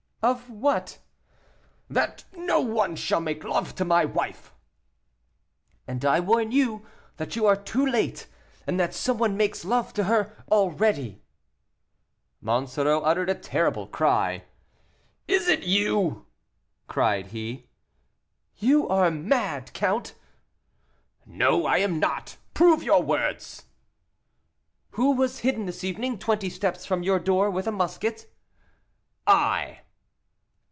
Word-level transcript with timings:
"Of 0.23 0.51
what?" 0.51 0.99
"That 1.89 2.25
no 2.33 2.59
one 2.61 2.95
shall 2.95 3.19
make 3.19 3.43
love 3.43 3.73
to 3.73 3.83
my 3.83 4.05
wife." 4.05 4.53
"And 5.87 6.05
I 6.05 6.19
warn 6.19 6.51
you 6.51 6.85
that 7.17 7.35
you 7.35 7.47
are 7.47 7.55
too 7.55 7.83
late, 7.83 8.27
and 8.67 8.79
that 8.79 8.93
some 8.93 9.17
one 9.17 9.35
makes 9.35 9.65
love 9.65 9.93
to 9.93 10.03
her 10.03 10.35
already." 10.51 11.23
Monsoreau 12.39 13.01
uttered 13.01 13.31
a 13.31 13.35
terrible 13.35 13.87
cry. 13.87 14.43
"Is 15.27 15.47
it 15.47 15.63
you?" 15.63 16.27
cried 16.87 17.29
he. 17.29 17.67
"You 18.57 18.87
are 18.89 19.09
mad, 19.09 19.73
count!" 19.73 20.13
"No, 21.25 21.65
I 21.65 21.79
am 21.79 21.97
not; 21.97 22.37
prove 22.53 22.83
your 22.83 23.01
words." 23.01 23.65
"Who 24.91 25.13
was 25.13 25.39
hidden 25.39 25.65
this 25.65 25.83
evening, 25.83 26.19
twenty 26.19 26.51
steps 26.51 26.85
from 26.85 27.01
your 27.01 27.17
door, 27.17 27.49
with 27.49 27.65
a 27.65 27.71
musket?" 27.71 28.31
"I." 29.25 29.79